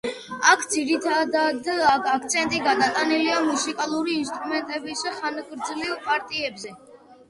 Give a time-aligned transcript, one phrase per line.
[0.51, 1.69] აქ ძირითადად
[2.15, 6.79] აქცენტი გადატანილია, მუსიკალური ინსტრუმენტების ხანგრძლივ პარტიებზე.